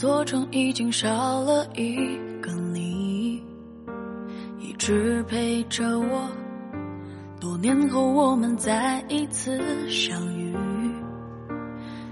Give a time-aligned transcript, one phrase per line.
[0.00, 1.94] 座城已经少了一
[2.40, 3.38] 个你，
[4.58, 6.26] 一直陪着我。
[7.38, 9.60] 多年后我们再一次
[9.90, 10.56] 相遇，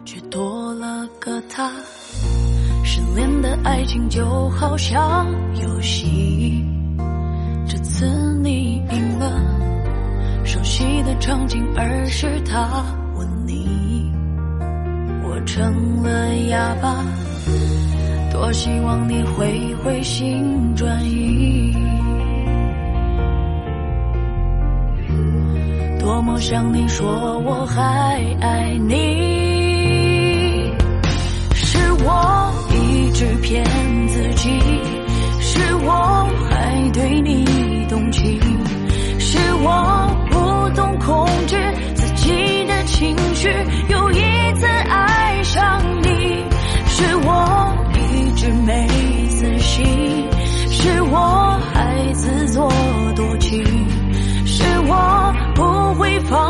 [0.05, 1.73] 却多了个他。
[2.85, 6.63] 失恋的爱情就好像游戏，
[7.67, 8.05] 这次
[8.43, 10.45] 你赢了。
[10.45, 12.85] 熟悉的场景，而是他
[13.17, 14.13] 吻你，
[15.25, 17.03] 我成了哑巴。
[18.39, 21.75] 多希望你会回心转意，
[25.99, 27.83] 多么想你说我还
[28.41, 29.08] 爱你，
[52.15, 52.71] 自作
[53.15, 53.63] 多情，
[54.47, 56.48] 是我不会放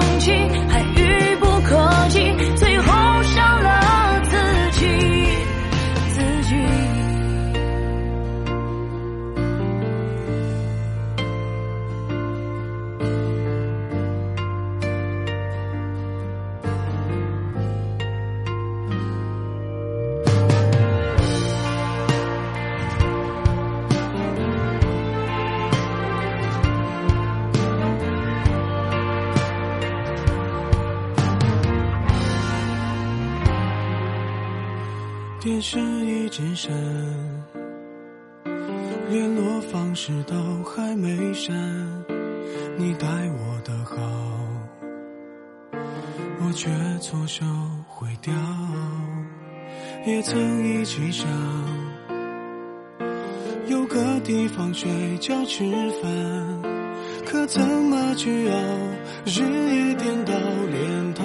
[35.41, 36.73] 电视一直闪，
[39.09, 41.55] 联络方式都还没删。
[42.77, 43.97] 你待我的好，
[46.41, 47.45] 我却错手
[47.87, 48.35] 毁掉。
[50.05, 51.29] 也曾一起想，
[53.69, 55.65] 有个地方睡觉吃
[56.03, 56.63] 饭，
[57.25, 58.59] 可怎么去熬？
[59.25, 60.35] 日夜颠倒，
[60.73, 61.25] 连头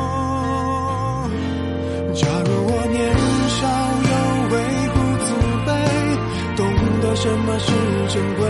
[7.21, 7.71] 什么是
[8.07, 8.49] 珍贵，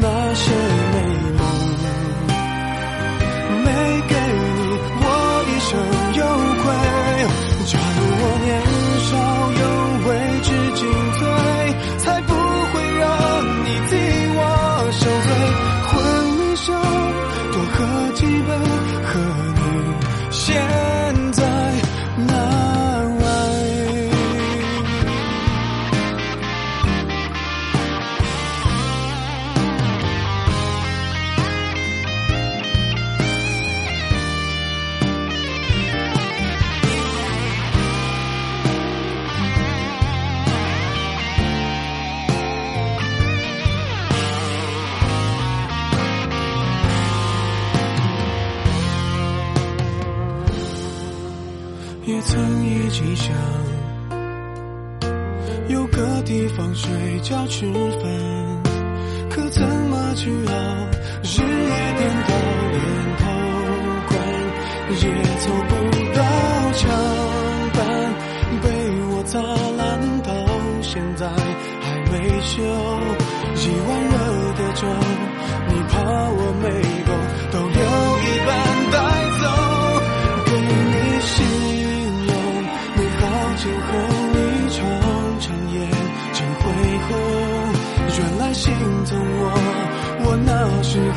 [0.00, 0.50] 那些
[0.92, 0.96] 美
[1.38, 1.40] 梦
[3.64, 3.66] 没
[4.08, 4.14] 给
[52.28, 53.34] 曾一起想，
[55.68, 56.90] 有个地方睡
[57.22, 58.04] 觉吃饭，
[59.30, 60.52] 可怎么去熬？
[61.22, 62.30] 日夜颠倒，
[62.74, 62.76] 连
[63.16, 63.24] 头
[64.08, 64.12] 款
[64.90, 65.02] 也
[65.38, 65.72] 凑不
[66.14, 66.20] 到
[66.74, 66.84] 墙
[67.72, 67.80] 板，
[68.60, 68.64] 被
[69.08, 69.88] 我砸烂
[70.20, 70.28] 到
[70.82, 71.26] 现在
[71.80, 72.52] 还没修。
[73.56, 74.14] 一碗热
[74.52, 74.86] 的粥，
[75.68, 75.96] 你怕
[76.30, 76.68] 我没
[77.06, 77.10] 够，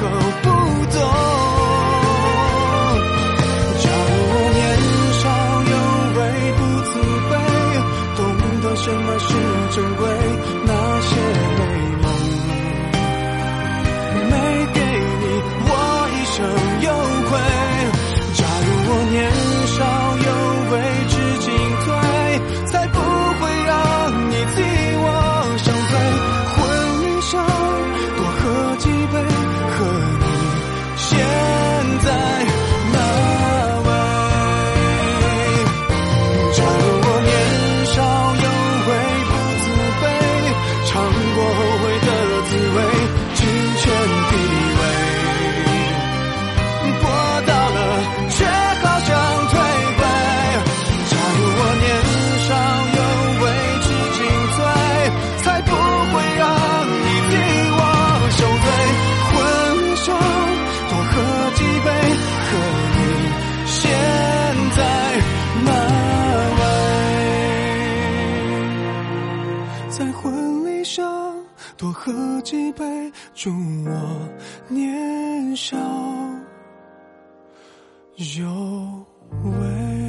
[0.03, 0.50] 那
[70.83, 71.35] 上
[71.77, 73.49] 多喝几杯，祝
[73.85, 74.29] 我
[74.67, 75.77] 年少
[78.15, 79.05] 有
[79.43, 80.00] 为。